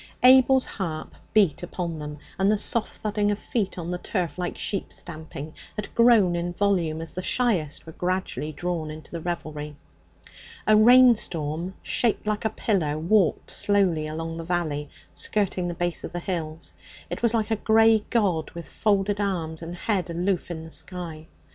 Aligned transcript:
Abel's 0.23 0.65
harp 0.65 1.13
beat 1.31 1.61
upon 1.61 1.99
them, 1.99 2.17
and 2.39 2.51
the 2.51 2.57
soft 2.57 2.91
thudding 3.03 3.29
of 3.29 3.37
feet 3.37 3.77
on 3.77 3.91
the 3.91 3.99
turf, 3.99 4.39
like 4.39 4.57
sheep 4.57 4.91
stamping, 4.91 5.53
had 5.75 5.93
grown 5.93 6.35
in 6.35 6.53
volume 6.53 7.01
as 7.01 7.13
the 7.13 7.21
shyest 7.21 7.85
were 7.85 7.91
gradually 7.91 8.51
drawn 8.51 8.89
into 8.89 9.11
the 9.11 9.21
revelry. 9.21 9.75
A 10.65 10.75
rainstorm, 10.75 11.75
shaped 11.83 12.25
like 12.25 12.45
a 12.45 12.49
pillar, 12.49 12.97
walked 12.97 13.51
slowly 13.51 14.07
along 14.07 14.37
the 14.37 14.43
valley, 14.43 14.89
skirting 15.13 15.67
the 15.67 15.75
base 15.75 16.03
of 16.03 16.13
the 16.13 16.19
hills. 16.19 16.73
It 17.11 17.21
was 17.21 17.35
like 17.35 17.51
a 17.51 17.55
grey 17.55 18.03
god 18.09 18.49
with 18.55 18.67
folded 18.67 19.19
arms 19.21 19.61
and 19.61 19.75
head 19.75 20.09
aloof 20.09 20.49
in 20.49 20.63
the 20.63 20.71
sky. 20.71 21.27